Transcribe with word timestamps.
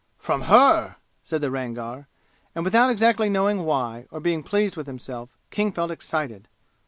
"From 0.17 0.41
her!" 0.49 0.95
said 1.23 1.41
the 1.41 1.51
Rangar, 1.51 2.07
and 2.55 2.63
without 2.65 2.89
exactly 2.89 3.29
knowing 3.29 3.65
why, 3.65 4.07
or 4.09 4.19
being 4.19 4.41
pleased 4.41 4.75
with 4.75 4.87
himself, 4.87 5.37
King 5.51 5.71
felt 5.71 5.91
excited. 5.91 6.47